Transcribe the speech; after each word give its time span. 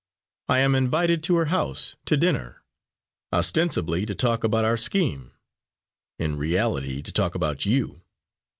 I 0.49 0.61
am 0.61 0.73
invited 0.73 1.21
to 1.25 1.35
her 1.35 1.45
house 1.53 1.95
to 2.05 2.17
dinner, 2.17 2.63
ostensibly 3.31 4.03
to 4.07 4.15
talk 4.15 4.43
about 4.43 4.65
our 4.65 4.75
scheme, 4.75 5.31
in 6.17 6.37
reality 6.37 7.03
to 7.03 7.11
talk 7.11 7.35
about 7.35 7.67
you. 7.67 8.01